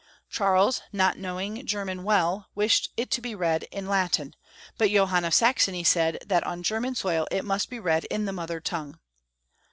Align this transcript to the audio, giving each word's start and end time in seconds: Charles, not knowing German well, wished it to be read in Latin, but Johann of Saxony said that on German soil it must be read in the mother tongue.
Charles, 0.31 0.81
not 0.91 1.19
knowing 1.19 1.63
German 1.63 2.03
well, 2.03 2.47
wished 2.55 2.89
it 2.97 3.11
to 3.11 3.21
be 3.21 3.35
read 3.35 3.67
in 3.71 3.85
Latin, 3.87 4.35
but 4.79 4.89
Johann 4.89 5.23
of 5.25 5.33
Saxony 5.35 5.83
said 5.83 6.17
that 6.25 6.43
on 6.43 6.63
German 6.63 6.95
soil 6.95 7.27
it 7.29 7.45
must 7.45 7.69
be 7.69 7.79
read 7.79 8.05
in 8.05 8.25
the 8.25 8.33
mother 8.33 8.59
tongue. 8.59 8.97